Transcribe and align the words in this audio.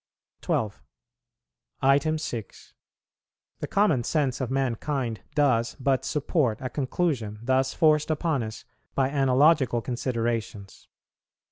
12. 0.41 0.81
6. 2.17 2.73
The 3.59 3.67
common 3.67 4.03
sense 4.03 4.41
of 4.41 4.49
mankind 4.49 5.21
does 5.35 5.75
but 5.79 6.03
support 6.05 6.57
a 6.59 6.71
conclusion 6.71 7.37
thus 7.43 7.75
forced 7.75 8.09
upon 8.09 8.41
us 8.41 8.65
by 8.95 9.09
analogical 9.09 9.79
considerations. 9.79 10.87